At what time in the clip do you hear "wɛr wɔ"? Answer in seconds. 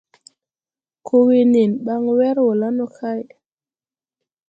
2.17-2.53